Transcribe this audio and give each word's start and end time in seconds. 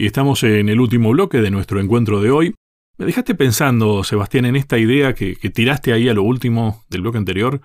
Y 0.00 0.06
estamos 0.06 0.42
en 0.44 0.70
el 0.70 0.80
último 0.80 1.10
bloque 1.10 1.42
de 1.42 1.50
nuestro 1.50 1.78
encuentro 1.78 2.22
de 2.22 2.30
hoy. 2.30 2.54
Me 2.96 3.04
dejaste 3.04 3.34
pensando, 3.34 4.02
Sebastián, 4.02 4.46
en 4.46 4.56
esta 4.56 4.78
idea 4.78 5.14
que, 5.14 5.36
que 5.36 5.50
tiraste 5.50 5.92
ahí 5.92 6.08
a 6.08 6.14
lo 6.14 6.22
último 6.22 6.86
del 6.88 7.02
bloque 7.02 7.18
anterior, 7.18 7.60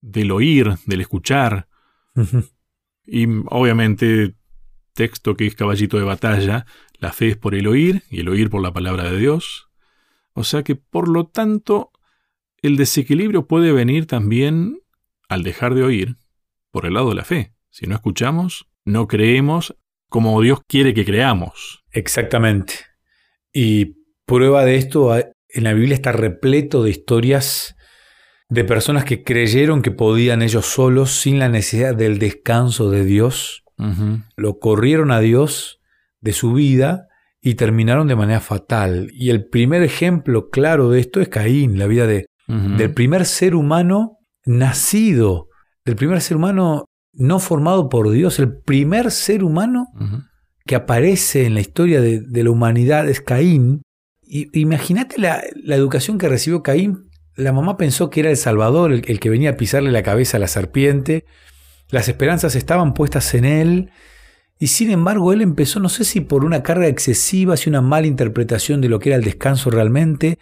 del 0.00 0.30
oír, 0.30 0.76
del 0.86 1.02
escuchar. 1.02 1.68
Y 3.06 3.26
obviamente, 3.50 4.36
texto 4.94 5.36
que 5.36 5.46
es 5.46 5.54
caballito 5.54 5.98
de 5.98 6.04
batalla, 6.04 6.64
la 6.94 7.12
fe 7.12 7.28
es 7.28 7.36
por 7.36 7.54
el 7.54 7.66
oír 7.66 8.04
y 8.08 8.20
el 8.20 8.30
oír 8.30 8.48
por 8.48 8.62
la 8.62 8.72
palabra 8.72 9.10
de 9.10 9.18
Dios. 9.18 9.68
O 10.32 10.44
sea 10.44 10.62
que, 10.62 10.76
por 10.76 11.08
lo 11.08 11.26
tanto, 11.26 11.92
el 12.62 12.78
desequilibrio 12.78 13.46
puede 13.46 13.70
venir 13.70 14.06
también 14.06 14.80
al 15.28 15.42
dejar 15.42 15.74
de 15.74 15.82
oír 15.82 16.16
por 16.70 16.86
el 16.86 16.94
lado 16.94 17.10
de 17.10 17.16
la 17.16 17.24
fe. 17.24 17.52
Si 17.68 17.86
no 17.86 17.96
escuchamos, 17.96 18.66
no 18.86 19.06
creemos 19.08 19.76
como 20.14 20.40
Dios 20.40 20.60
quiere 20.68 20.94
que 20.94 21.04
creamos. 21.04 21.82
Exactamente. 21.90 22.74
Y 23.52 23.96
prueba 24.26 24.64
de 24.64 24.76
esto, 24.76 25.12
en 25.16 25.64
la 25.64 25.72
Biblia 25.72 25.96
está 25.96 26.12
repleto 26.12 26.84
de 26.84 26.90
historias 26.90 27.74
de 28.48 28.62
personas 28.62 29.04
que 29.04 29.24
creyeron 29.24 29.82
que 29.82 29.90
podían 29.90 30.42
ellos 30.42 30.66
solos 30.66 31.10
sin 31.10 31.40
la 31.40 31.48
necesidad 31.48 31.96
del 31.96 32.20
descanso 32.20 32.92
de 32.92 33.04
Dios. 33.04 33.64
Lo 34.36 34.60
corrieron 34.60 35.10
a 35.10 35.18
Dios 35.18 35.80
de 36.20 36.32
su 36.32 36.52
vida 36.52 37.08
y 37.42 37.56
terminaron 37.56 38.06
de 38.06 38.14
manera 38.14 38.38
fatal. 38.38 39.08
Y 39.12 39.30
el 39.30 39.48
primer 39.48 39.82
ejemplo 39.82 40.48
claro 40.48 40.90
de 40.90 41.00
esto 41.00 41.22
es 41.22 41.28
Caín, 41.28 41.76
la 41.76 41.88
vida 41.88 42.06
de, 42.06 42.26
del 42.46 42.94
primer 42.94 43.24
ser 43.24 43.56
humano 43.56 44.18
nacido, 44.46 45.48
del 45.84 45.96
primer 45.96 46.20
ser 46.20 46.36
humano 46.36 46.84
no 47.16 47.38
formado 47.38 47.88
por 47.88 48.10
Dios, 48.10 48.38
el 48.38 48.52
primer 48.52 49.10
ser 49.10 49.44
humano 49.44 49.88
que 50.66 50.74
aparece 50.74 51.46
en 51.46 51.54
la 51.54 51.60
historia 51.60 52.00
de, 52.00 52.44
la 52.44 52.50
humanidad 52.50 53.08
es 53.08 53.20
Caín. 53.20 53.82
Imagínate 54.22 55.20
la, 55.20 55.42
educación 55.68 56.18
que 56.18 56.28
recibió 56.28 56.62
Caín. 56.62 57.10
La 57.36 57.52
mamá 57.52 57.76
pensó 57.76 58.10
que 58.10 58.20
era 58.20 58.30
el 58.30 58.36
Salvador, 58.36 58.92
el, 58.92 59.02
el, 59.06 59.20
que 59.20 59.30
venía 59.30 59.50
a 59.50 59.56
pisarle 59.56 59.90
la 59.90 60.02
cabeza 60.02 60.36
a 60.36 60.40
la 60.40 60.48
serpiente. 60.48 61.24
Las 61.90 62.08
esperanzas 62.08 62.54
estaban 62.54 62.94
puestas 62.94 63.34
en 63.34 63.44
él. 63.44 63.90
Y 64.58 64.68
sin 64.68 64.90
embargo, 64.90 65.32
él 65.32 65.42
empezó, 65.42 65.80
no 65.80 65.88
sé 65.88 66.04
si 66.04 66.20
por 66.20 66.44
una 66.44 66.62
carga 66.62 66.86
excesiva, 66.86 67.56
si 67.56 67.68
una 67.68 67.80
mala 67.80 68.06
interpretación 68.06 68.80
de 68.80 68.88
lo 68.88 68.98
que 68.98 69.10
era 69.10 69.16
el 69.16 69.24
descanso 69.24 69.68
realmente, 69.68 70.38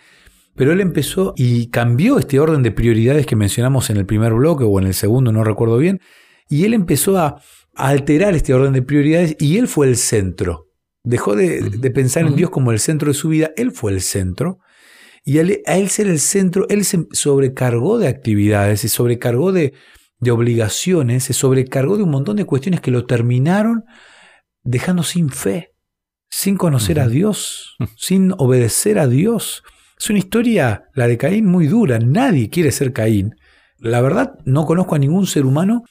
pero 0.54 0.72
él 0.72 0.80
empezó 0.80 1.32
y 1.36 1.68
cambió 1.68 2.18
este 2.18 2.38
orden 2.38 2.62
de 2.62 2.70
prioridades 2.70 3.26
que 3.26 3.36
mencionamos 3.36 3.88
en 3.90 3.96
el 3.96 4.06
primer 4.06 4.34
bloque 4.34 4.64
o 4.64 4.78
en 4.78 4.86
el 4.86 4.94
segundo, 4.94 5.32
no 5.32 5.44
recuerdo 5.44 5.78
bien, 5.78 6.00
y 6.52 6.66
él 6.66 6.74
empezó 6.74 7.16
a, 7.16 7.40
alterar 7.74 8.34
este 8.34 8.52
orden 8.52 8.74
de 8.74 8.82
prioridades 8.82 9.34
y 9.40 9.56
él 9.56 9.66
fue 9.66 9.86
el 9.86 9.96
centro. 9.96 10.68
Dejó 11.02 11.34
de, 11.34 11.90
pensar 11.94 12.26
en 12.26 12.36
Dios 12.36 12.50
como 12.50 12.70
el 12.70 12.78
centro 12.78 13.08
de 13.08 13.14
su 13.14 13.30
vida, 13.30 13.52
él 13.56 13.72
fue 13.72 13.92
el 13.92 14.02
centro. 14.02 14.58
Y 15.24 15.38
a 15.38 15.42
él 15.42 15.88
ser 15.88 16.08
el 16.08 16.20
centro, 16.20 16.66
él 16.68 16.84
se 16.84 17.06
sobrecargó 17.12 17.98
de 17.98 18.08
actividades, 18.08 18.82
se 18.82 18.90
sobrecargó 18.90 19.52
de, 19.52 19.72
de 20.18 20.30
obligaciones, 20.30 21.24
se 21.24 21.32
sobrecargó 21.32 21.96
de 21.96 22.02
un 22.02 22.10
montón 22.10 22.36
de 22.36 22.44
cuestiones 22.44 22.82
que 22.82 22.90
lo 22.90 23.06
terminaron 23.06 23.84
dejando 24.62 25.02
sin 25.02 25.30
fe, 25.30 25.72
sin 26.28 26.58
conocer 26.58 27.00
a 27.00 27.08
Dios, 27.08 27.78
sin 27.96 28.34
obedecer 28.36 28.98
a 28.98 29.06
Dios. 29.06 29.62
Es 29.98 30.10
una 30.10 30.18
historia, 30.18 30.84
la 30.92 31.06
de 31.06 31.16
Caín, 31.16 31.46
muy 31.46 31.68
dura. 31.68 31.98
Nadie 31.98 32.50
quiere 32.50 32.70
ser 32.70 32.92
Caín. 32.92 33.36
La 33.78 34.02
verdad, 34.02 34.34
no 34.44 34.66
conozco 34.66 34.94
a 34.94 34.98
ningún 34.98 35.26
ser 35.26 35.46
humano 35.46 35.84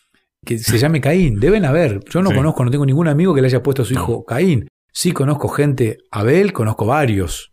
que 0.45 0.57
se 0.57 0.77
llame 0.77 1.01
Caín. 1.01 1.39
Deben 1.39 1.65
haber. 1.65 2.03
Yo 2.09 2.21
no 2.21 2.31
conozco, 2.31 2.63
no 2.65 2.71
tengo 2.71 2.85
ningún 2.85 3.07
amigo 3.07 3.33
que 3.33 3.41
le 3.41 3.47
haya 3.47 3.63
puesto 3.63 3.83
a 3.83 3.85
su 3.85 3.93
hijo 3.93 4.25
Caín. 4.25 4.67
Sí 4.91 5.11
conozco 5.11 5.47
gente, 5.47 5.99
Abel, 6.11 6.51
conozco 6.53 6.85
varios. 6.85 7.51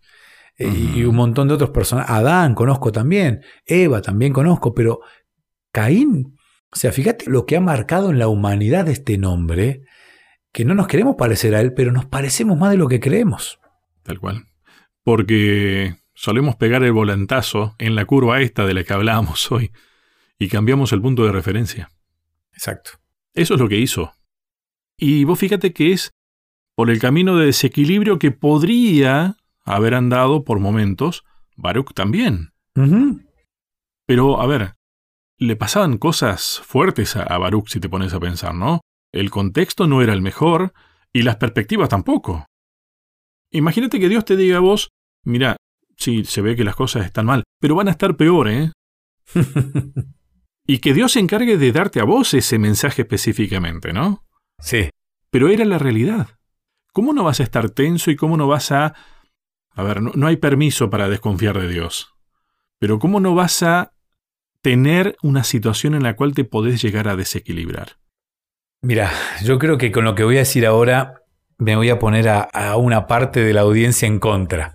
Eh, 0.56 0.92
y 0.96 1.04
un 1.04 1.14
montón 1.14 1.46
de 1.46 1.54
otros 1.54 1.70
personajes. 1.70 2.10
Adán 2.10 2.54
conozco 2.54 2.90
también. 2.90 3.42
Eva 3.64 4.02
también 4.02 4.32
conozco. 4.32 4.74
Pero 4.74 5.00
Caín, 5.70 6.36
o 6.72 6.76
sea, 6.76 6.92
fíjate 6.92 7.30
lo 7.30 7.46
que 7.46 7.56
ha 7.56 7.60
marcado 7.60 8.10
en 8.10 8.18
la 8.18 8.28
humanidad 8.28 8.88
este 8.88 9.18
nombre, 9.18 9.82
que 10.52 10.64
no 10.64 10.74
nos 10.74 10.88
queremos 10.88 11.16
parecer 11.16 11.54
a 11.54 11.60
él, 11.60 11.74
pero 11.74 11.92
nos 11.92 12.06
parecemos 12.06 12.58
más 12.58 12.72
de 12.72 12.78
lo 12.78 12.88
que 12.88 13.00
creemos. 13.00 13.60
Tal 14.02 14.18
cual. 14.18 14.46
Porque 15.04 15.94
solemos 16.14 16.56
pegar 16.56 16.82
el 16.82 16.92
volantazo 16.92 17.76
en 17.78 17.94
la 17.94 18.04
curva 18.04 18.40
esta 18.40 18.66
de 18.66 18.74
la 18.74 18.82
que 18.82 18.92
hablábamos 18.92 19.52
hoy 19.52 19.70
y 20.38 20.48
cambiamos 20.48 20.92
el 20.92 21.00
punto 21.00 21.24
de 21.24 21.32
referencia. 21.32 21.90
Exacto. 22.58 22.91
Eso 23.34 23.54
es 23.54 23.60
lo 23.60 23.69
que 23.69 23.78
hizo. 23.78 24.12
Y 24.98 25.22
vos 25.22 25.38
fíjate 25.38 25.72
que 25.72 25.92
es 25.92 26.10
por 26.74 26.91
el 26.91 26.98
camino 26.98 27.36
de 27.36 27.46
desequilibrio 27.46 28.19
que 28.19 28.32
podría 28.32 29.36
haber 29.64 29.94
andado 29.94 30.42
por 30.42 30.58
momentos 30.58 31.24
Baruch 31.56 31.94
también. 31.94 32.50
Pero, 34.06 34.41
a 34.41 34.46
ver, 34.48 34.74
le 35.38 35.54
pasaban 35.54 35.98
cosas 35.98 36.60
fuertes 36.64 37.14
a, 37.14 37.22
a 37.22 37.38
Baruch 37.38 37.69
si 37.69 37.78
te 37.78 37.88
pones 37.88 38.12
a 38.12 38.19
pensar, 38.19 38.56
¿no? 38.56 38.80
El 39.12 39.30
contexto 39.30 39.86
no 39.86 40.02
era 40.02 40.12
el 40.12 40.20
mejor 40.20 40.72
y 41.12 41.22
las 41.22 41.36
perspectivas 41.36 41.88
tampoco. 41.88 42.44
Imagínate 43.52 44.00
que 44.00 44.08
Dios 44.08 44.25
te 44.25 44.36
diga 44.36 44.56
a 44.56 44.60
vos, 44.60 44.88
mira, 45.25 45.56
sí, 45.96 46.25
se 46.25 46.42
ve 46.42 46.56
que 46.56 46.64
las 46.64 46.75
cosas 46.75 47.06
están 47.06 47.26
mal, 47.26 47.44
pero 47.60 47.76
van 47.76 47.86
a 47.86 47.92
estar 47.92 48.16
peor, 48.16 48.48
¿eh? 48.48 48.72
Y 50.70 50.80
que 50.80 50.92
Dios 50.92 51.12
se 51.12 51.20
encargue 51.20 51.56
de 51.56 51.72
darte 51.72 51.98
a 51.98 52.04
vos 52.04 52.34
ese 52.34 52.58
mensaje 52.58 53.00
específicamente, 53.00 53.94
¿no? 53.94 54.26
Sí. 54.58 54.90
Pero 55.30 55.48
era 55.48 55.64
la 55.64 55.78
realidad. 55.78 56.28
¿Cómo 56.92 57.14
no 57.14 57.24
vas 57.24 57.40
a 57.40 57.42
estar 57.42 57.70
tenso 57.70 58.10
y 58.10 58.16
cómo 58.16 58.36
no 58.36 58.46
vas 58.46 58.70
a... 58.70 58.94
A 59.70 59.82
ver, 59.82 60.02
no, 60.02 60.26
hay 60.26 60.36
permiso 60.36 60.90
para 60.90 61.08
desconfiar 61.08 61.58
de 61.58 61.68
Dios. 61.68 62.12
Pero 62.78 62.98
¿cómo 62.98 63.18
no 63.18 63.34
vas 63.34 63.62
a 63.62 63.94
tener 64.60 65.16
una 65.22 65.42
situación 65.42 65.94
en 65.94 66.02
la 66.02 66.16
cual 66.16 66.34
te 66.34 66.44
podés 66.44 66.82
llegar 66.82 67.08
a 67.08 67.16
desequilibrar? 67.16 67.96
Mira, 68.82 69.10
yo 69.42 69.58
creo 69.58 69.78
que 69.78 69.90
con 69.90 70.04
lo 70.04 70.14
que 70.14 70.24
voy 70.24 70.36
a 70.36 70.40
decir 70.40 70.66
ahora 70.66 71.22
me 71.56 71.76
voy 71.76 71.88
a 71.88 71.98
poner 71.98 72.28
a 72.28 72.76
una 72.76 73.06
parte 73.06 73.40
de 73.40 73.54
la 73.54 73.62
audiencia 73.62 74.06
en 74.06 74.18
contra. 74.18 74.74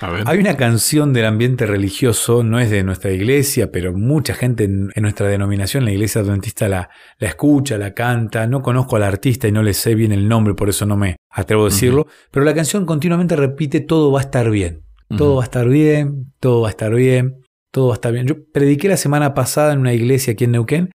Hay 0.00 0.38
una 0.38 0.56
canción 0.56 1.12
del 1.12 1.24
ambiente 1.24 1.66
religioso, 1.66 2.42
no 2.42 2.58
es 2.58 2.68
de 2.68 2.82
nuestra 2.82 3.12
iglesia, 3.12 3.70
pero 3.70 3.92
mucha 3.92 4.34
gente 4.34 4.64
en, 4.64 4.90
nuestra 4.96 5.28
denominación, 5.28 5.84
la 5.84 5.92
iglesia 5.92 6.20
adventista, 6.20 6.68
la, 6.68 6.90
la, 7.18 7.28
escucha, 7.28 7.78
la 7.78 7.94
canta. 7.94 8.46
No 8.48 8.60
conozco 8.60 8.96
al 8.96 9.04
artista 9.04 9.46
y 9.46 9.52
no 9.52 9.62
le 9.62 9.72
sé 9.72 9.94
bien 9.94 10.10
el 10.10 10.28
nombre, 10.28 10.54
por 10.54 10.68
eso 10.68 10.84
no 10.84 10.96
me 10.96 11.16
atrevo 11.30 11.62
a 11.62 11.66
decirlo. 11.66 12.06
Pero 12.32 12.44
la 12.44 12.54
canción 12.54 12.84
continuamente 12.86 13.36
repite: 13.36 13.80
todo 13.80 14.10
va 14.10 14.20
a 14.20 14.24
estar 14.24 14.50
bien. 14.50 14.82
Todo 15.16 15.36
va 15.36 15.42
a 15.42 15.44
estar 15.44 15.68
bien, 15.68 16.32
todo 16.40 16.62
va 16.62 16.68
a 16.68 16.70
estar 16.70 16.92
bien, 16.92 17.40
todo 17.70 17.88
va 17.88 17.94
a 17.94 17.96
estar 17.96 18.12
bien. 18.12 18.26
Yo 18.26 18.34
prediqué 18.52 18.88
la 18.88 18.96
semana 18.96 19.32
pasada 19.32 19.72
en 19.72 19.78
una 19.78 19.92
iglesia 19.92 20.32
aquí 20.32 20.44
en 20.44 20.52
Neuquén 20.52 20.90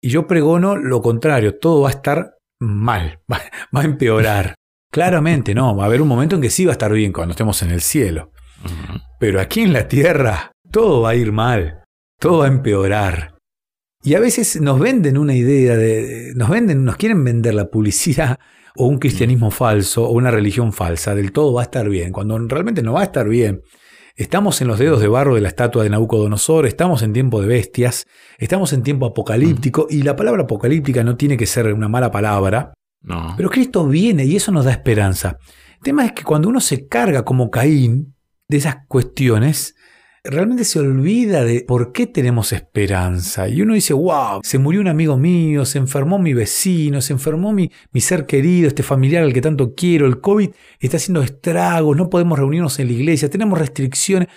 y 0.00 0.10
yo 0.10 0.28
pregono 0.28 0.76
lo 0.76 1.02
contrario: 1.02 1.58
todo 1.58 1.80
va 1.82 1.88
a 1.88 1.92
estar 1.92 2.36
mal, 2.60 3.18
va, 3.32 3.40
va 3.74 3.80
a 3.80 3.84
empeorar. 3.84 4.54
Claramente, 4.92 5.56
no, 5.56 5.74
va 5.74 5.82
a 5.82 5.86
haber 5.86 6.00
un 6.00 6.06
momento 6.06 6.36
en 6.36 6.42
que 6.42 6.50
sí 6.50 6.64
va 6.64 6.70
a 6.70 6.74
estar 6.78 6.92
bien 6.92 7.12
cuando 7.12 7.32
estemos 7.32 7.60
en 7.64 7.72
el 7.72 7.80
cielo. 7.80 8.30
Pero 9.18 9.40
aquí 9.40 9.60
en 9.60 9.72
la 9.72 9.88
tierra 9.88 10.52
todo 10.70 11.02
va 11.02 11.10
a 11.10 11.14
ir 11.14 11.32
mal, 11.32 11.82
todo 12.18 12.38
va 12.38 12.46
a 12.46 12.48
empeorar. 12.48 13.34
Y 14.02 14.14
a 14.14 14.20
veces 14.20 14.60
nos 14.60 14.78
venden 14.78 15.16
una 15.16 15.34
idea 15.34 15.76
de, 15.76 16.32
nos 16.36 16.50
venden, 16.50 16.84
nos 16.84 16.96
quieren 16.96 17.24
vender 17.24 17.54
la 17.54 17.70
publicidad 17.70 18.38
o 18.76 18.86
un 18.86 18.98
cristianismo 18.98 19.50
falso 19.50 20.04
o 20.04 20.12
una 20.12 20.30
religión 20.30 20.72
falsa, 20.72 21.14
del 21.14 21.32
todo 21.32 21.54
va 21.54 21.62
a 21.62 21.64
estar 21.64 21.88
bien, 21.88 22.12
cuando 22.12 22.38
realmente 22.38 22.82
no 22.82 22.92
va 22.92 23.00
a 23.00 23.04
estar 23.04 23.28
bien. 23.28 23.62
Estamos 24.16 24.60
en 24.60 24.68
los 24.68 24.78
dedos 24.78 25.00
de 25.00 25.08
barro 25.08 25.34
de 25.34 25.40
la 25.40 25.48
estatua 25.48 25.82
de 25.82 25.90
Nabucodonosor, 25.90 26.66
estamos 26.66 27.02
en 27.02 27.12
tiempo 27.12 27.40
de 27.40 27.48
bestias, 27.48 28.06
estamos 28.38 28.72
en 28.72 28.82
tiempo 28.82 29.06
apocalíptico, 29.06 29.86
y 29.88 30.02
la 30.02 30.16
palabra 30.16 30.42
apocalíptica 30.42 31.02
no 31.02 31.16
tiene 31.16 31.36
que 31.36 31.46
ser 31.46 31.72
una 31.72 31.88
mala 31.88 32.10
palabra, 32.10 32.74
no. 33.00 33.34
pero 33.36 33.48
Cristo 33.48 33.86
viene 33.88 34.24
y 34.24 34.36
eso 34.36 34.52
nos 34.52 34.66
da 34.66 34.72
esperanza. 34.72 35.38
El 35.76 35.82
tema 35.82 36.04
es 36.04 36.12
que 36.12 36.24
cuando 36.24 36.48
uno 36.48 36.60
se 36.60 36.86
carga 36.86 37.24
como 37.24 37.50
Caín, 37.50 38.13
de 38.54 38.58
esas 38.58 38.86
cuestiones, 38.86 39.74
realmente 40.22 40.64
se 40.64 40.78
olvida 40.78 41.44
de 41.44 41.60
por 41.60 41.92
qué 41.92 42.06
tenemos 42.06 42.52
esperanza. 42.52 43.48
Y 43.48 43.60
uno 43.62 43.74
dice, 43.74 43.92
wow, 43.92 44.40
se 44.42 44.58
murió 44.58 44.80
un 44.80 44.88
amigo 44.88 45.16
mío, 45.16 45.64
se 45.64 45.78
enfermó 45.78 46.18
mi 46.18 46.32
vecino, 46.32 47.00
se 47.00 47.12
enfermó 47.12 47.52
mi, 47.52 47.70
mi 47.92 48.00
ser 48.00 48.24
querido, 48.24 48.68
este 48.68 48.82
familiar 48.82 49.22
al 49.22 49.32
que 49.32 49.40
tanto 49.40 49.74
quiero, 49.74 50.06
el 50.06 50.20
COVID 50.20 50.50
está 50.78 50.96
haciendo 50.96 51.22
estragos, 51.22 51.96
no 51.96 52.08
podemos 52.08 52.38
reunirnos 52.38 52.78
en 52.78 52.86
la 52.86 52.94
iglesia, 52.94 53.28
tenemos 53.28 53.58
restricciones, 53.58 54.28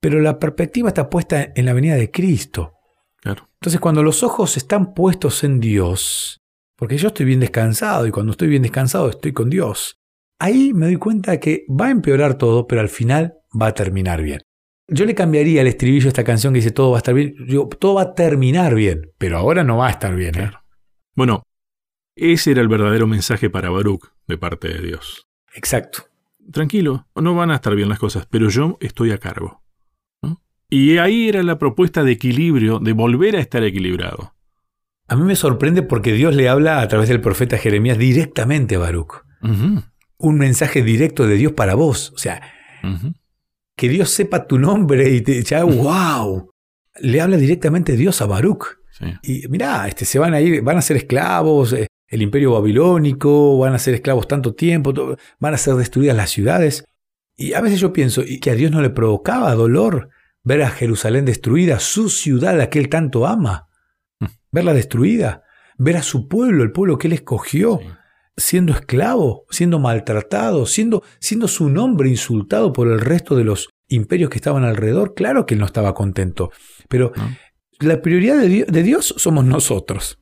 pero 0.00 0.20
la 0.20 0.38
perspectiva 0.38 0.88
está 0.88 1.08
puesta 1.08 1.52
en 1.54 1.64
la 1.64 1.72
venida 1.72 1.94
de 1.94 2.10
Cristo. 2.10 2.72
Claro. 3.20 3.48
Entonces 3.54 3.80
cuando 3.80 4.02
los 4.02 4.22
ojos 4.22 4.56
están 4.56 4.94
puestos 4.94 5.44
en 5.44 5.60
Dios, 5.60 6.40
porque 6.76 6.96
yo 6.96 7.08
estoy 7.08 7.26
bien 7.26 7.40
descansado 7.40 8.06
y 8.06 8.10
cuando 8.10 8.32
estoy 8.32 8.48
bien 8.48 8.62
descansado 8.62 9.10
estoy 9.10 9.32
con 9.32 9.50
Dios, 9.50 9.98
ahí 10.40 10.72
me 10.72 10.86
doy 10.86 10.96
cuenta 10.96 11.38
que 11.38 11.64
va 11.68 11.86
a 11.86 11.90
empeorar 11.90 12.38
todo, 12.38 12.66
pero 12.66 12.80
al 12.80 12.88
final 12.88 13.37
va 13.50 13.68
a 13.68 13.74
terminar 13.74 14.22
bien. 14.22 14.40
Yo 14.88 15.04
le 15.04 15.14
cambiaría 15.14 15.60
el 15.60 15.66
estribillo 15.66 16.06
a 16.06 16.08
esta 16.08 16.24
canción 16.24 16.52
que 16.52 16.60
dice 16.60 16.70
todo 16.70 16.92
va 16.92 16.96
a 16.96 17.00
estar 17.00 17.14
bien. 17.14 17.34
todo 17.78 17.94
va 17.94 18.02
a 18.02 18.14
terminar 18.14 18.74
bien, 18.74 19.12
pero 19.18 19.36
ahora 19.36 19.62
no 19.62 19.76
va 19.76 19.88
a 19.88 19.90
estar 19.90 20.14
bien. 20.14 20.38
¿eh? 20.38 20.50
Bueno, 21.14 21.42
ese 22.16 22.52
era 22.52 22.62
el 22.62 22.68
verdadero 22.68 23.06
mensaje 23.06 23.50
para 23.50 23.70
Baruch 23.70 24.10
de 24.26 24.38
parte 24.38 24.68
de 24.68 24.80
Dios. 24.80 25.26
Exacto. 25.54 26.04
Tranquilo, 26.50 27.06
no 27.14 27.34
van 27.34 27.50
a 27.50 27.56
estar 27.56 27.74
bien 27.74 27.90
las 27.90 27.98
cosas, 27.98 28.26
pero 28.30 28.48
yo 28.48 28.78
estoy 28.80 29.10
a 29.10 29.18
cargo. 29.18 29.62
Y 30.70 30.98
ahí 30.98 31.28
era 31.28 31.42
la 31.42 31.58
propuesta 31.58 32.02
de 32.02 32.12
equilibrio, 32.12 32.78
de 32.78 32.92
volver 32.92 33.36
a 33.36 33.40
estar 33.40 33.62
equilibrado. 33.64 34.34
A 35.06 35.16
mí 35.16 35.24
me 35.24 35.36
sorprende 35.36 35.82
porque 35.82 36.12
Dios 36.12 36.34
le 36.34 36.48
habla 36.48 36.80
a 36.80 36.88
través 36.88 37.08
del 37.08 37.22
profeta 37.22 37.56
Jeremías 37.56 37.96
directamente 37.96 38.76
a 38.76 38.78
Baruch. 38.78 39.24
Un 39.40 40.38
mensaje 40.38 40.82
directo 40.82 41.26
de 41.26 41.36
Dios 41.36 41.52
para 41.52 41.74
vos. 41.74 42.12
O 42.14 42.18
sea, 42.18 42.42
que 43.78 43.88
Dios 43.88 44.10
sepa 44.10 44.46
tu 44.46 44.58
nombre 44.58 45.08
y 45.08 45.22
te 45.22 45.32
diga, 45.32 45.62
wow. 45.64 46.50
Le 47.00 47.20
habla 47.20 47.36
directamente 47.36 47.96
Dios 47.96 48.20
a 48.20 48.26
Baruch. 48.26 48.66
Y 49.22 49.46
mirá, 49.46 49.86
este, 49.86 50.04
se 50.04 50.18
van 50.18 50.34
a 50.34 50.40
ir, 50.40 50.60
van 50.62 50.76
a 50.76 50.82
ser 50.82 50.96
esclavos, 50.96 51.72
eh, 51.72 51.86
el 52.08 52.20
imperio 52.20 52.52
babilónico, 52.52 53.56
van 53.56 53.72
a 53.74 53.78
ser 53.78 53.94
esclavos 53.94 54.26
tanto 54.26 54.54
tiempo, 54.54 54.92
van 55.38 55.54
a 55.54 55.56
ser 55.56 55.74
destruidas 55.76 56.16
las 56.16 56.30
ciudades. 56.30 56.84
Y 57.36 57.52
a 57.52 57.60
veces 57.60 57.78
yo 57.78 57.92
pienso, 57.92 58.22
¿y 58.26 58.40
que 58.40 58.50
a 58.50 58.56
Dios 58.56 58.72
no 58.72 58.82
le 58.82 58.90
provocaba 58.90 59.54
dolor 59.54 60.08
ver 60.42 60.62
a 60.62 60.70
Jerusalén 60.70 61.24
destruida, 61.24 61.78
su 61.78 62.08
ciudad, 62.08 62.58
la 62.58 62.70
que 62.70 62.80
él 62.80 62.88
tanto 62.88 63.28
ama? 63.28 63.68
Mm. 64.18 64.26
Verla 64.50 64.74
destruida, 64.74 65.44
ver 65.76 65.96
a 65.96 66.02
su 66.02 66.26
pueblo, 66.26 66.64
el 66.64 66.72
pueblo 66.72 66.98
que 66.98 67.06
él 67.06 67.12
escogió, 67.12 67.78
siendo 68.38 68.72
esclavo, 68.72 69.44
siendo 69.50 69.78
maltratado, 69.78 70.64
siendo, 70.64 71.02
siendo 71.20 71.48
su 71.48 71.68
nombre 71.68 72.08
insultado 72.08 72.72
por 72.72 72.88
el 72.88 73.00
resto 73.00 73.36
de 73.36 73.44
los 73.44 73.68
imperios 73.88 74.30
que 74.30 74.38
estaban 74.38 74.64
alrededor. 74.64 75.14
Claro 75.14 75.44
que 75.44 75.54
él 75.54 75.60
no 75.60 75.66
estaba 75.66 75.94
contento, 75.94 76.50
pero 76.88 77.12
la 77.80 78.00
prioridad 78.00 78.38
de 78.38 78.82
Dios, 78.82 79.14
somos 79.18 79.44
nosotros. 79.44 80.18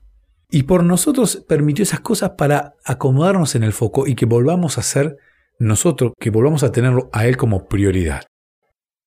Y 0.51 0.65
por 0.65 0.85
nosotros 0.85 1.45
permitió 1.49 1.83
esas 1.83 2.01
cosas 2.01 2.33
para 2.39 2.75
acomodarnos 2.85 3.55
en 3.55 3.63
el 3.63 3.73
foco 3.73 4.07
y 4.07 4.15
que 4.15 4.27
volvamos 4.27 4.79
a 4.79 4.83
ser 4.83 5.17
nosotros, 5.59 6.13
que 6.21 6.31
volvamos 6.31 6.63
a 6.63 6.73
tenerlo 6.73 7.11
a 7.13 7.27
Él 7.27 7.37
como 7.37 7.67
prioridad. 7.67 8.25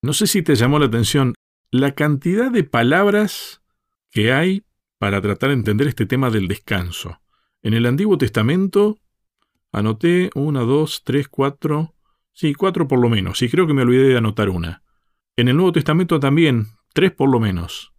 No 0.02 0.14
sé 0.14 0.28
si 0.28 0.42
te 0.42 0.56
llamó 0.56 0.80
la 0.80 0.88
atención 0.88 1.34
la 1.72 1.94
cantidad 1.94 2.52
de 2.52 2.64
palabras 2.64 3.62
que 4.12 4.34
hay 4.34 4.64
para 4.98 5.22
tratar 5.22 5.50
de 5.50 5.56
entender 5.56 5.88
este 5.88 6.06
tema 6.06 6.30
del 6.30 6.48
descanso. 6.48 7.20
En 7.62 7.74
el 7.74 7.86
Antiguo 7.86 8.18
Testamento 8.18 8.98
anoté 9.72 10.30
una, 10.36 10.62
dos, 10.62 11.04
tres, 11.04 11.28
cuatro, 11.28 11.96
sí, 12.34 12.54
cuatro 12.54 12.88
por 12.88 13.00
lo 13.00 13.10
menos, 13.10 13.42
y 13.42 13.50
creo 13.50 13.68
que 13.68 13.74
me 13.74 13.82
olvidé 13.82 14.10
de 14.10 14.18
anotar 14.18 14.50
una. 14.50 14.84
En 15.36 15.48
el 15.48 15.56
Nuevo 15.56 15.72
Testamento 15.72 16.20
también, 16.20 16.68
tres 16.94 17.12
por 17.12 17.30
lo 17.30 17.40
menos 17.40 17.94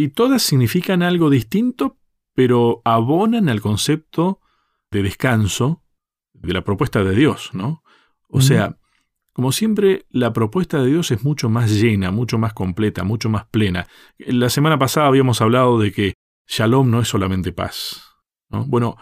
y 0.00 0.08
todas 0.08 0.42
significan 0.42 1.02
algo 1.02 1.28
distinto, 1.28 1.98
pero 2.34 2.80
abonan 2.86 3.50
al 3.50 3.60
concepto 3.60 4.40
de 4.90 5.02
descanso 5.02 5.82
de 6.32 6.54
la 6.54 6.64
propuesta 6.64 7.04
de 7.04 7.14
Dios, 7.14 7.50
¿no? 7.52 7.82
O 8.28 8.40
sea, 8.40 8.78
como 9.34 9.52
siempre, 9.52 10.06
la 10.08 10.32
propuesta 10.32 10.80
de 10.80 10.86
Dios 10.86 11.10
es 11.10 11.22
mucho 11.22 11.50
más 11.50 11.70
llena, 11.70 12.10
mucho 12.12 12.38
más 12.38 12.54
completa, 12.54 13.04
mucho 13.04 13.28
más 13.28 13.44
plena. 13.46 13.88
La 14.18 14.48
semana 14.48 14.78
pasada 14.78 15.06
habíamos 15.06 15.42
hablado 15.42 15.78
de 15.78 15.92
que 15.92 16.14
Shalom 16.46 16.90
no 16.90 17.00
es 17.00 17.08
solamente 17.08 17.52
paz. 17.52 18.09
¿No? 18.50 18.64
Bueno, 18.66 18.96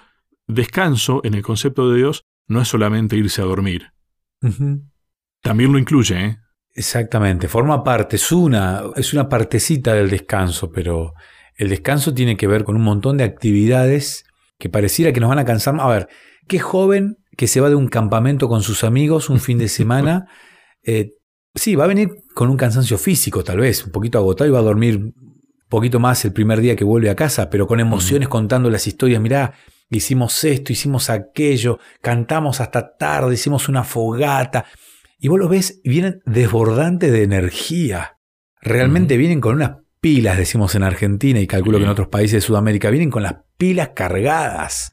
descanso 0.47 1.21
en 1.25 1.35
el 1.35 1.43
concepto 1.43 1.91
de 1.91 1.99
Dios 1.99 2.25
no 2.47 2.61
es 2.61 2.69
solamente 2.69 3.17
irse 3.17 3.43
a 3.43 3.45
dormir. 3.45 3.93
También 5.43 5.73
lo 5.73 5.79
incluye, 5.79 6.25
¿eh? 6.25 6.39
Exactamente, 6.75 7.49
forma 7.49 7.83
parte, 7.83 8.17
es 8.17 8.31
una, 8.31 8.83
es 8.95 9.12
una 9.12 9.29
partecita 9.29 9.95
del 9.95 10.11
descanso, 10.11 10.71
pero 10.71 11.15
el 11.56 11.71
descanso 11.71 12.15
tiene 12.15 12.37
que 12.37 12.47
ver 12.47 12.62
con 12.62 12.77
un 12.77 12.83
montón 12.83 13.17
de 13.17 13.25
actividades 13.25 14.25
que 14.59 14.69
pareciera 14.69 15.12
que 15.12 15.19
nos 15.19 15.29
van 15.29 15.41
a 15.41 15.45
cansar. 15.45 15.75
A 15.81 15.89
ver, 15.89 16.09
qué 16.47 16.61
joven 16.61 17.19
que 17.37 17.49
se 17.49 17.61
va 17.61 17.69
de 17.69 17.75
un 17.75 17.89
campamento 17.89 18.49
con 18.49 18.62
sus 18.62 18.85
amigos 18.85 19.29
un 19.29 19.41
fin 19.41 19.59
de 19.59 19.69
semana, 19.69 20.27
eh, 20.83 21.15
sí, 21.55 21.75
va 21.75 21.85
a 21.85 21.89
venir 21.89 22.11
con 22.35 22.49
un 22.49 22.56
cansancio 22.56 22.97
físico 22.97 23.43
tal 23.43 23.59
vez, 23.59 23.85
un 23.85 23.91
poquito 23.91 24.19
agotado 24.19 24.49
y 24.49 24.53
va 24.53 24.61
a 24.61 24.62
dormir 24.62 25.12
poquito 25.69 26.00
más 26.00 26.25
el 26.25 26.32
primer 26.32 26.61
día 26.61 26.76
que 26.76 26.85
vuelve 26.85 27.11
a 27.11 27.17
casa, 27.17 27.50
pero 27.50 27.67
con 27.67 27.81
emociones 27.81 28.29
contando 28.29 28.70
las 28.70 28.87
historias, 28.87 29.20
mirá, 29.20 29.55
hicimos 29.91 30.43
esto, 30.44 30.73
hicimos 30.73 31.11
aquello, 31.11 31.79
cantamos 32.00 32.61
hasta 32.61 32.97
tarde, 32.97 33.35
hicimos 33.35 33.69
una 33.69 33.85
fogata. 33.85 34.67
Y 35.19 35.29
vos 35.29 35.38
lo 35.38 35.49
ves, 35.49 35.81
vienen 35.85 36.20
desbordantes 36.25 37.12
de 37.12 37.23
energía. 37.23 38.19
Realmente 38.61 39.17
vienen 39.17 39.41
con 39.41 39.56
unas 39.56 39.79
pilas, 40.00 40.37
decimos 40.37 40.75
en 40.75 40.82
Argentina 40.82 41.41
y 41.41 41.47
calculo 41.47 41.79
que 41.79 41.85
en 41.85 41.91
otros 41.91 42.09
países 42.09 42.35
de 42.35 42.41
Sudamérica, 42.47 42.91
vienen 42.91 43.11
con 43.11 43.23
las 43.23 43.37
pilas 43.56 43.91
cargadas. 43.94 44.93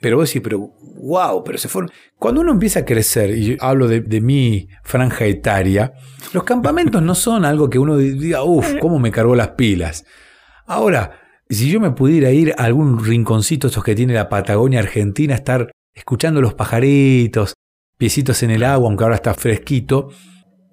Pero 0.00 0.16
vos 0.16 0.28
decís, 0.28 0.42
pero 0.42 0.72
wow, 1.02 1.42
pero 1.44 1.58
se 1.58 1.68
fueron. 1.68 1.90
Cuando 2.18 2.40
uno 2.40 2.52
empieza 2.52 2.80
a 2.80 2.84
crecer, 2.84 3.30
y 3.30 3.56
hablo 3.60 3.88
de, 3.88 4.00
de 4.00 4.20
mi 4.20 4.68
franja 4.82 5.24
etaria, 5.24 5.94
los 6.32 6.44
campamentos 6.44 7.02
no 7.02 7.14
son 7.14 7.44
algo 7.44 7.70
que 7.70 7.78
uno 7.78 7.96
diga, 7.96 8.42
uff, 8.42 8.74
cómo 8.80 8.98
me 8.98 9.10
cargó 9.10 9.34
las 9.34 9.50
pilas. 9.50 10.04
Ahora, 10.66 11.20
si 11.48 11.70
yo 11.70 11.80
me 11.80 11.92
pudiera 11.92 12.30
ir 12.32 12.54
a 12.58 12.64
algún 12.64 13.04
rinconcito, 13.04 13.68
estos 13.68 13.84
que 13.84 13.94
tiene 13.94 14.14
la 14.14 14.28
Patagonia 14.28 14.80
Argentina, 14.80 15.34
estar 15.34 15.70
escuchando 15.94 16.40
los 16.40 16.54
pajaritos, 16.54 17.54
piecitos 17.96 18.42
en 18.42 18.50
el 18.50 18.64
agua, 18.64 18.88
aunque 18.88 19.04
ahora 19.04 19.16
está 19.16 19.34
fresquito. 19.34 20.10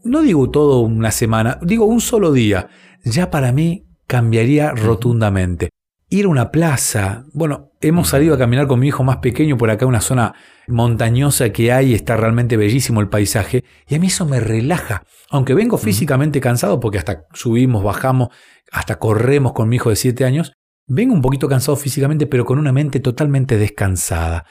No 0.04 0.22
digo 0.22 0.50
todo 0.50 0.80
una 0.82 1.12
semana, 1.12 1.60
digo 1.62 1.86
un 1.86 2.02
solo 2.02 2.32
día. 2.32 2.70
Ya 3.06 3.30
para 3.30 3.52
mí 3.52 3.86
cambiaría 4.08 4.72
rotundamente. 4.72 5.70
Ir 6.14 6.26
a 6.26 6.28
una 6.28 6.52
plaza. 6.52 7.26
Bueno, 7.34 7.72
hemos 7.82 8.10
salido 8.10 8.36
a 8.36 8.38
caminar 8.38 8.68
con 8.68 8.80
mi 8.80 8.90
hijo 8.90 9.04
más 9.04 9.18
pequeño 9.18 9.58
por 9.58 9.72
acá, 9.72 9.88
una 9.88 10.00
zona 10.00 10.36
montañosa 10.68 11.50
que 11.52 11.72
hay, 11.72 11.96
está 11.96 12.16
realmente 12.16 12.56
bellísimo 12.56 13.02
el 13.02 13.10
paisaje, 13.10 13.64
y 13.88 13.96
a 13.96 14.00
mí 14.00 14.06
eso 14.06 14.28
me 14.28 14.40
relaja. 14.40 15.02
Aunque 15.32 15.56
vengo 15.56 15.80
físicamente 15.80 16.40
cansado, 16.40 16.80
porque 16.80 17.00
hasta 17.00 17.26
subimos, 17.34 17.84
bajamos, 17.84 18.28
hasta 18.72 19.00
corremos 19.00 19.54
con 19.54 19.68
mi 19.70 19.78
hijo 19.78 19.90
de 19.90 19.96
7 19.96 20.24
años, 20.24 20.54
vengo 20.86 21.16
un 21.16 21.24
poquito 21.24 21.50
cansado 21.50 21.78
físicamente, 21.78 22.28
pero 22.28 22.46
con 22.46 22.60
una 22.60 22.72
mente 22.72 23.00
totalmente 23.00 23.58
descansada. 23.58 24.46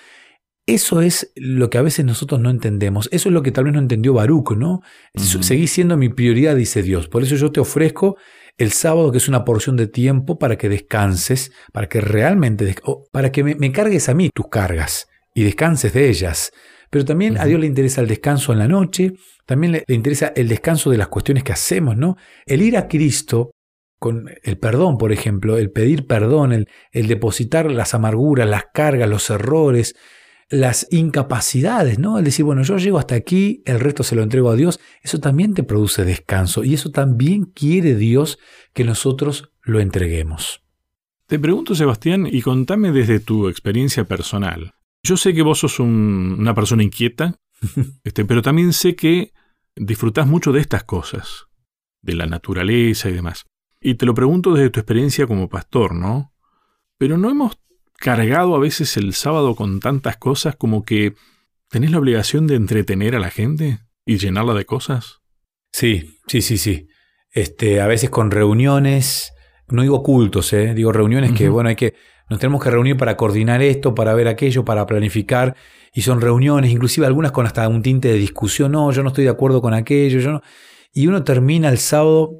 Eso 0.66 1.00
es 1.00 1.32
lo 1.36 1.70
que 1.70 1.78
a 1.78 1.82
veces 1.82 2.04
nosotros 2.04 2.40
no 2.40 2.50
entendemos. 2.50 3.08
Eso 3.12 3.28
es 3.28 3.32
lo 3.32 3.44
que 3.44 3.52
tal 3.52 3.64
vez 3.66 3.72
no 3.72 3.78
entendió 3.78 4.14
Baruch, 4.14 4.56
¿no? 4.56 4.80
Seguí 5.14 5.68
siendo 5.68 5.96
mi 5.96 6.08
prioridad, 6.08 6.56
dice 6.56 6.82
Dios. 6.82 7.06
Por 7.06 7.22
eso 7.22 7.36
yo 7.36 7.52
te 7.52 7.60
ofrezco 7.60 8.16
el 8.58 8.72
sábado, 8.72 9.10
que 9.10 9.19
es 9.19 9.28
una 9.28 9.44
porción 9.44 9.76
de 9.76 9.87
tiempo 9.87 10.38
para 10.38 10.56
que 10.56 10.69
descanses, 10.69 11.52
para 11.72 11.88
que 11.88 12.00
realmente, 12.00 12.74
para 13.10 13.32
que 13.32 13.43
me, 13.43 13.72
cargues 13.72 14.08
a 14.08 14.15
mí 14.15 14.31
tus 14.34 14.48
cargas 14.48 15.08
y 15.34 15.43
descanses 15.43 15.93
de 15.93 16.08
ellas. 16.08 16.53
Pero 16.91 17.05
también 17.05 17.38
a 17.38 17.46
Dios 17.46 17.60
le 17.60 17.67
interesa 17.67 18.03
el 18.03 18.08
descanso 18.08 18.53
en 18.53 18.58
la 18.58 18.69
noche, 18.69 19.15
también 19.46 19.72
le, 19.72 19.84
interesa 19.88 20.32
el 20.36 20.48
descanso 20.48 20.91
de 20.91 20.98
las 20.98 21.08
cuestiones 21.08 21.43
que 21.43 21.53
hacemos, 21.53 21.96
¿no? 21.96 22.17
El 22.46 22.62
ir 22.62 22.76
a 22.76 22.86
Cristo 22.86 23.53
con 23.98 24.29
el 24.43 24.58
perdón, 24.58 24.98
por 24.98 25.12
ejemplo, 25.12 25.56
el 25.56 25.70
pedir 25.70 26.06
perdón, 26.06 26.53
el, 26.53 26.69
el 26.91 27.06
depositar 27.06 27.70
las 27.70 27.94
amarguras, 27.94 28.48
las 28.48 28.65
cargas, 28.74 29.08
los 29.08 29.31
errores, 29.31 29.94
las 30.52 30.86
incapacidades, 30.90 31.98
¿no? 31.98 32.18
El 32.18 32.26
decir, 32.26 32.44
bueno, 32.44 32.62
yo 32.62 32.76
llego 32.76 32.98
hasta 32.98 33.14
aquí, 33.14 33.62
el 33.64 33.80
resto 33.80 34.02
se 34.02 34.14
lo 34.14 34.22
entrego 34.22 34.50
a 34.50 34.54
Dios, 34.54 34.80
eso 35.00 35.18
también 35.18 35.54
te 35.54 35.62
produce 35.62 36.04
descanso 36.04 36.62
y 36.62 36.74
eso 36.74 36.90
también 36.90 37.46
quiere 37.46 37.96
Dios 37.96 38.38
que 38.74 38.84
nosotros 38.84 39.50
lo 39.62 39.80
entreguemos. 39.80 40.62
Te 41.26 41.38
pregunto, 41.38 41.74
Sebastián, 41.74 42.28
y 42.30 42.42
contame 42.42 42.92
desde 42.92 43.18
tu 43.18 43.48
experiencia 43.48 44.04
personal. 44.04 44.74
Yo 45.02 45.16
sé 45.16 45.32
que 45.32 45.40
vos 45.40 45.60
sos 45.60 45.80
una 45.80 46.54
persona 46.54 46.82
inquieta, 46.82 47.40
este, 48.04 48.26
pero 48.26 48.42
también 48.42 48.74
sé 48.74 48.94
que 48.94 49.32
disfrutás 49.74 50.26
mucho 50.26 50.52
de 50.52 50.60
estas 50.60 50.84
cosas, 50.84 51.46
de 52.02 52.14
la 52.14 52.26
naturaleza 52.26 53.08
y 53.08 53.14
demás. 53.14 53.46
Y 53.80 53.94
te 53.94 54.04
lo 54.04 54.12
pregunto 54.12 54.52
desde 54.52 54.68
tu 54.68 54.80
experiencia 54.80 55.26
como 55.26 55.48
pastor, 55.48 55.94
¿no? 55.94 56.34
Pero 56.98 57.16
no 57.16 57.30
hemos 57.30 57.58
cargado 58.02 58.56
a 58.56 58.58
veces 58.58 58.96
el 58.96 59.14
sábado 59.14 59.54
con 59.54 59.78
tantas 59.78 60.16
cosas 60.16 60.56
como 60.56 60.82
que 60.82 61.14
tenés 61.70 61.92
la 61.92 61.98
obligación 61.98 62.46
de 62.48 62.56
entretener 62.56 63.14
a 63.14 63.20
la 63.20 63.30
gente 63.30 63.78
y 64.04 64.18
llenarla 64.18 64.54
de 64.54 64.66
cosas? 64.66 65.20
Sí, 65.72 66.18
sí, 66.26 66.42
sí, 66.42 66.58
sí. 66.58 66.88
Este, 67.30 67.80
a 67.80 67.86
veces 67.86 68.10
con 68.10 68.32
reuniones, 68.32 69.32
no 69.68 69.82
digo 69.82 70.02
cultos, 70.02 70.52
¿eh? 70.52 70.74
digo 70.74 70.92
reuniones 70.92 71.32
que, 71.32 71.48
bueno, 71.48 71.68
hay 71.68 71.76
que, 71.76 71.94
nos 72.28 72.40
tenemos 72.40 72.62
que 72.62 72.70
reunir 72.70 72.96
para 72.96 73.16
coordinar 73.16 73.62
esto, 73.62 73.94
para 73.94 74.14
ver 74.14 74.26
aquello, 74.26 74.64
para 74.64 74.84
planificar, 74.84 75.54
y 75.94 76.02
son 76.02 76.20
reuniones, 76.20 76.72
inclusive 76.72 77.06
algunas 77.06 77.30
con 77.30 77.46
hasta 77.46 77.68
un 77.68 77.82
tinte 77.82 78.08
de 78.08 78.14
discusión, 78.14 78.72
no, 78.72 78.90
yo 78.90 79.02
no 79.02 79.08
estoy 79.08 79.24
de 79.24 79.30
acuerdo 79.30 79.62
con 79.62 79.74
aquello, 79.74 80.18
yo 80.18 80.32
no. 80.32 80.42
Y 80.92 81.06
uno 81.06 81.22
termina 81.22 81.68
el 81.68 81.78
sábado 81.78 82.32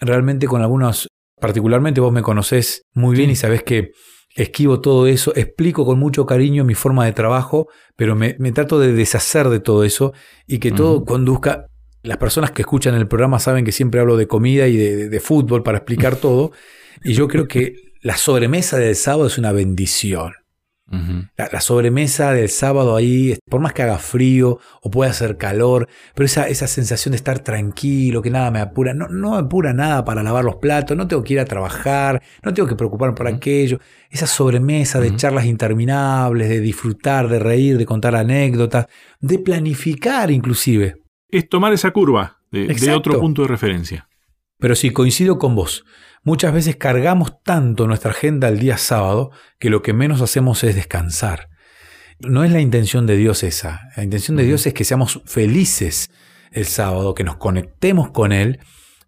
realmente 0.00 0.46
con 0.46 0.62
algunos, 0.62 1.08
particularmente 1.38 2.00
vos 2.00 2.12
me 2.12 2.22
conocés 2.22 2.82
muy 2.94 3.14
bien 3.14 3.30
y 3.30 3.36
sabés 3.36 3.62
que 3.62 3.92
esquivo 4.34 4.80
todo 4.80 5.06
eso, 5.06 5.32
explico 5.36 5.84
con 5.84 5.98
mucho 5.98 6.26
cariño 6.26 6.64
mi 6.64 6.74
forma 6.74 7.04
de 7.04 7.12
trabajo, 7.12 7.68
pero 7.96 8.14
me, 8.14 8.34
trato 8.52 8.78
de 8.78 8.92
deshacer 8.92 9.48
de 9.48 9.60
todo 9.60 9.84
eso 9.84 10.12
y 10.46 10.58
que 10.58 10.72
todo 10.72 11.04
conduzca. 11.04 11.66
Las 12.02 12.16
personas 12.16 12.50
que 12.50 12.62
escuchan 12.62 12.94
el 12.94 13.06
programa 13.06 13.38
saben 13.38 13.64
que 13.64 13.72
siempre 13.72 14.00
hablo 14.00 14.16
de 14.16 14.26
comida 14.26 14.66
y 14.66 14.76
de, 14.76 15.20
fútbol 15.20 15.62
para 15.62 15.78
explicar 15.78 16.16
todo, 16.16 16.52
y 17.04 17.12
yo 17.12 17.28
creo 17.28 17.46
que 17.46 17.74
la 18.00 18.16
sobremesa 18.16 18.78
del 18.78 18.96
sábado 18.96 19.26
es 19.26 19.38
una 19.38 19.52
bendición. 19.52 20.32
La, 21.36 21.60
sobremesa 21.60 22.32
del 22.32 22.48
sábado 22.48 22.96
ahí, 22.96 23.38
por 23.48 23.60
más 23.60 23.72
que 23.72 23.82
haga 23.82 23.98
frío 23.98 24.58
o 24.82 24.90
pueda 24.90 25.10
hacer 25.10 25.36
calor, 25.38 25.88
pero 26.14 26.26
esa, 26.26 26.48
esa 26.48 26.66
sensación 26.66 27.12
de 27.12 27.16
estar 27.16 27.38
tranquilo, 27.38 28.20
que 28.20 28.30
nada 28.30 28.50
me 28.50 28.60
apura, 28.60 28.92
no, 28.92 29.08
no 29.08 29.32
me 29.32 29.38
apura 29.38 29.72
nada 29.72 30.04
para 30.04 30.22
lavar 30.22 30.44
los 30.44 30.56
platos, 30.56 30.96
no 30.96 31.08
tengo 31.08 31.22
que 31.22 31.34
ir 31.34 31.40
a 31.40 31.44
trabajar, 31.44 32.22
no 32.42 32.52
tengo 32.52 32.68
que 32.68 32.76
preocuparme 32.76 33.16
por 33.16 33.26
aquello. 33.26 33.78
Esa 34.10 34.26
sobremesa 34.26 35.00
de 35.00 35.16
charlas 35.16 35.46
interminables, 35.46 36.48
de 36.48 36.60
disfrutar, 36.60 37.28
de 37.28 37.38
reír, 37.38 37.78
de 37.78 37.86
contar 37.86 38.14
anécdotas, 38.14 38.86
de 39.20 39.38
planificar 39.38 40.30
inclusive. 40.30 40.96
Es 41.28 41.48
tomar 41.48 41.72
esa 41.72 41.90
curva 41.92 42.40
de 42.50 42.92
otro 42.94 43.18
punto 43.18 43.42
de 43.42 43.48
referencia. 43.48 44.08
Pero 44.58 44.76
sí, 44.76 44.90
coincido 44.90 45.38
con 45.38 45.56
vos. 45.56 45.84
Muchas 46.24 46.54
veces 46.54 46.76
cargamos 46.76 47.42
tanto 47.42 47.86
nuestra 47.86 48.12
agenda 48.12 48.48
el 48.48 48.58
día 48.58 48.78
sábado 48.78 49.32
que 49.58 49.70
lo 49.70 49.82
que 49.82 49.92
menos 49.92 50.20
hacemos 50.20 50.62
es 50.62 50.74
descansar. 50.74 51.48
No 52.20 52.44
es 52.44 52.52
la 52.52 52.60
intención 52.60 53.06
de 53.06 53.16
Dios 53.16 53.42
esa. 53.42 53.88
La 53.96 54.04
intención 54.04 54.36
de 54.36 54.44
Dios 54.44 54.66
es 54.66 54.74
que 54.74 54.84
seamos 54.84 55.20
felices 55.24 56.10
el 56.52 56.66
sábado, 56.66 57.14
que 57.14 57.24
nos 57.24 57.36
conectemos 57.36 58.10
con 58.10 58.30
Él 58.32 58.60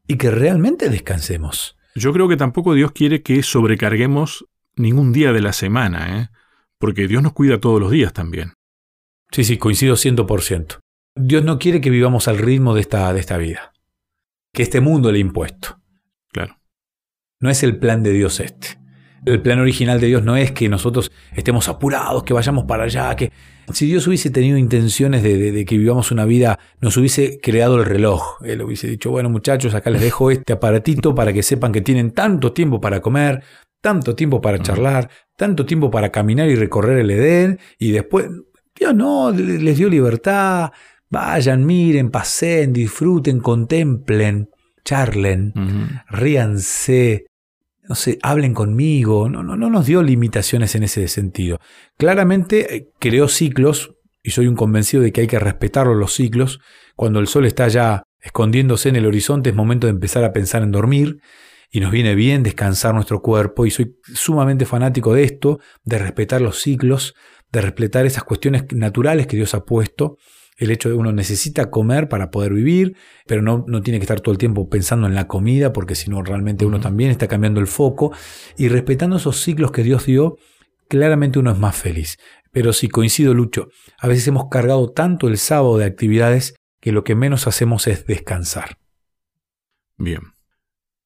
y 0.08 0.16
que 0.16 0.30
realmente 0.30 0.88
descansemos. 0.88 1.76
Yo 1.94 2.12
creo 2.12 2.28
que 2.28 2.36
tampoco 2.36 2.74
Dios 2.74 2.90
quiere 2.90 3.22
que 3.22 3.42
sobrecarguemos 3.42 4.46
ningún 4.74 5.12
día 5.12 5.32
de 5.32 5.40
la 5.40 5.52
semana, 5.52 6.20
¿eh? 6.20 6.28
porque 6.78 7.06
Dios 7.06 7.22
nos 7.22 7.32
cuida 7.32 7.60
todos 7.60 7.80
los 7.80 7.92
días 7.92 8.12
también. 8.12 8.54
Sí, 9.30 9.44
sí, 9.44 9.56
coincido 9.56 9.94
100%. 9.94 10.80
Dios 11.16 11.44
no 11.44 11.60
quiere 11.60 11.80
que 11.80 11.90
vivamos 11.90 12.26
al 12.26 12.38
ritmo 12.38 12.74
de 12.74 12.80
esta, 12.80 13.12
de 13.12 13.20
esta 13.20 13.36
vida 13.36 13.74
que 14.54 14.62
este 14.62 14.80
mundo 14.80 15.12
le 15.12 15.18
ha 15.18 15.20
impuesto. 15.20 15.80
No 17.40 17.50
es 17.50 17.62
el 17.62 17.78
plan 17.78 18.02
de 18.02 18.12
Dios 18.12 18.40
este. 18.40 18.78
El 19.24 19.40
plan 19.40 19.58
original 19.58 20.00
de 20.00 20.08
Dios 20.08 20.22
no 20.22 20.36
es 20.36 20.52
que 20.52 20.68
nosotros 20.68 21.10
estemos 21.34 21.68
apurados, 21.68 22.24
que 22.24 22.34
vayamos 22.34 22.64
para 22.64 22.84
allá, 22.84 23.14
que 23.16 23.32
si 23.72 23.86
Dios 23.86 24.06
hubiese 24.06 24.28
tenido 24.30 24.58
intenciones 24.58 25.22
de, 25.22 25.64
que 25.64 25.78
vivamos 25.78 26.10
una 26.10 26.26
vida, 26.26 26.58
nos 26.82 26.96
hubiese 26.98 27.40
creado 27.40 27.76
el 27.76 27.86
reloj. 27.86 28.42
Él 28.44 28.60
hubiese 28.60 28.86
dicho, 28.86 29.10
bueno 29.10 29.30
muchachos, 29.30 29.74
acá 29.74 29.88
les 29.88 30.02
dejo 30.02 30.30
este 30.30 30.52
aparatito 30.52 31.14
para 31.14 31.32
que 31.32 31.42
sepan 31.42 31.72
que 31.72 31.80
tienen 31.80 32.10
tanto 32.10 32.52
tiempo 32.52 32.82
para 32.82 33.00
comer, 33.00 33.42
tanto 33.80 34.14
tiempo 34.14 34.42
para 34.42 34.58
charlar, 34.58 35.08
tanto 35.36 35.64
tiempo 35.64 35.90
para 35.90 36.12
caminar 36.12 36.48
y 36.50 36.56
recorrer 36.56 36.98
el 36.98 37.10
Edén, 37.10 37.58
y 37.78 37.92
después, 37.92 38.28
Dios 38.74 38.94
no, 38.94 39.30
les 39.30 39.78
dio 39.78 39.88
libertad, 39.88 40.70
Vayan, 41.14 41.64
miren, 41.64 42.10
pasen, 42.10 42.72
disfruten, 42.72 43.38
contemplen, 43.38 44.50
charlen, 44.84 45.52
ríanse, 46.08 47.26
no 47.88 47.94
sé, 47.94 48.18
hablen 48.22 48.54
conmigo. 48.54 49.28
No, 49.28 49.42
no, 49.42 49.56
no 49.56 49.70
nos 49.70 49.86
dio 49.86 50.02
limitaciones 50.02 50.74
en 50.74 50.84
ese 50.84 51.08
sentido. 51.08 51.58
Claramente 51.96 52.76
eh, 52.76 52.88
creó 52.98 53.28
ciclos, 53.28 53.94
y 54.22 54.30
soy 54.30 54.46
un 54.46 54.56
convencido 54.56 55.02
de 55.02 55.12
que 55.12 55.20
hay 55.20 55.26
que 55.26 55.38
respetar 55.38 55.86
los 55.86 56.14
ciclos. 56.14 56.58
Cuando 56.96 57.20
el 57.20 57.28
sol 57.28 57.44
está 57.44 57.68
ya 57.68 58.02
escondiéndose 58.20 58.88
en 58.88 58.96
el 58.96 59.06
horizonte 59.06 59.50
es 59.50 59.56
momento 59.56 59.86
de 59.86 59.92
empezar 59.92 60.24
a 60.24 60.32
pensar 60.32 60.62
en 60.62 60.70
dormir 60.70 61.18
y 61.70 61.80
nos 61.80 61.90
viene 61.90 62.14
bien 62.14 62.42
descansar 62.42 62.94
nuestro 62.94 63.20
cuerpo 63.20 63.66
y 63.66 63.70
soy 63.70 63.96
sumamente 64.02 64.64
fanático 64.64 65.12
de 65.12 65.24
esto, 65.24 65.60
de 65.84 65.98
respetar 65.98 66.40
los 66.40 66.62
ciclos, 66.62 67.14
de 67.52 67.60
respetar 67.60 68.06
esas 68.06 68.24
cuestiones 68.24 68.64
naturales 68.72 69.26
que 69.26 69.36
Dios 69.36 69.54
ha 69.54 69.64
puesto 69.64 70.16
el 70.56 70.70
hecho 70.70 70.88
de 70.88 70.94
uno 70.94 71.12
necesita 71.12 71.70
comer 71.70 72.08
para 72.08 72.30
poder 72.30 72.52
vivir, 72.52 72.96
pero 73.26 73.42
no, 73.42 73.64
no 73.66 73.82
tiene 73.82 73.98
que 73.98 74.04
estar 74.04 74.20
todo 74.20 74.32
el 74.32 74.38
tiempo 74.38 74.68
pensando 74.68 75.06
en 75.06 75.14
la 75.14 75.26
comida, 75.26 75.72
porque 75.72 75.94
si 75.94 76.10
no 76.10 76.22
realmente 76.22 76.64
uno 76.64 76.80
también 76.80 77.10
está 77.10 77.26
cambiando 77.26 77.60
el 77.60 77.66
foco. 77.66 78.12
Y 78.56 78.68
respetando 78.68 79.16
esos 79.16 79.40
ciclos 79.40 79.72
que 79.72 79.82
Dios 79.82 80.06
dio, 80.06 80.36
claramente 80.88 81.38
uno 81.38 81.50
es 81.50 81.58
más 81.58 81.76
feliz. 81.76 82.18
Pero 82.52 82.72
si 82.72 82.88
coincido, 82.88 83.34
Lucho, 83.34 83.68
a 83.98 84.06
veces 84.06 84.28
hemos 84.28 84.48
cargado 84.48 84.92
tanto 84.92 85.26
el 85.26 85.38
sábado 85.38 85.76
de 85.76 85.86
actividades 85.86 86.54
que 86.80 86.92
lo 86.92 87.02
que 87.02 87.16
menos 87.16 87.48
hacemos 87.48 87.86
es 87.88 88.06
descansar. 88.06 88.78
Bien. 89.96 90.20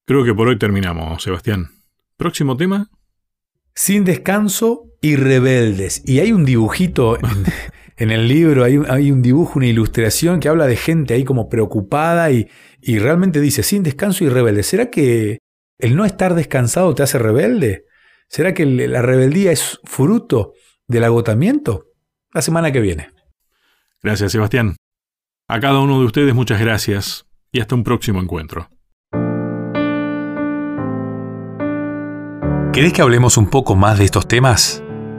Creo 0.05 0.23
que 0.23 0.33
por 0.33 0.47
hoy 0.47 0.59
terminamos, 0.59 1.23
Sebastián. 1.23 1.69
¿Próximo 2.17 2.57
tema? 2.57 2.89
Sin 3.73 4.03
descanso 4.03 4.91
y 5.01 5.15
rebeldes. 5.15 6.03
Y 6.05 6.19
hay 6.19 6.33
un 6.33 6.45
dibujito 6.45 7.17
en 7.99 8.11
el 8.11 8.29
libro 8.29 8.63
hay, 8.63 8.79
hay, 8.87 9.11
un 9.11 9.21
dibujo, 9.21 9.59
una 9.59 9.67
ilustración 9.67 10.39
que 10.39 10.47
habla 10.47 10.67
de 10.67 10.77
gente 10.77 11.13
ahí 11.13 11.25
como 11.25 11.49
preocupada 11.49 12.31
y, 12.31 12.47
y 12.81 12.97
realmente 12.97 13.41
dice, 13.41 13.61
sin 13.61 13.83
descanso 13.83 14.23
y 14.23 14.29
rebelde. 14.29 14.63
¿Será 14.63 14.89
que 14.89 15.39
el 15.77 15.97
no 15.97 16.05
estar 16.05 16.33
descansado 16.33 16.95
te 16.95 17.03
hace 17.03 17.19
rebelde? 17.19 17.83
¿Será 18.29 18.53
que 18.53 18.65
la 18.65 19.01
rebeldía 19.01 19.51
es 19.51 19.81
fruto 19.83 20.53
del 20.87 21.03
agotamiento? 21.03 21.87
La 22.33 22.41
semana 22.41 22.71
que 22.71 22.79
viene. 22.79 23.09
Gracias, 24.01 24.31
Sebastián. 24.31 24.77
A 25.49 25.59
cada 25.59 25.79
uno 25.79 25.99
de 25.99 26.05
ustedes 26.05 26.33
muchas 26.33 26.61
gracias 26.61 27.25
y 27.51 27.59
hasta 27.59 27.75
un 27.75 27.83
próximo 27.83 28.21
encuentro. 28.21 28.69
¿Querés 32.71 32.93
que 32.93 33.01
hablemos 33.01 33.35
un 33.35 33.49
poco 33.49 33.75
más 33.75 33.99
de 33.99 34.05
estos 34.05 34.25
temas? 34.25 34.81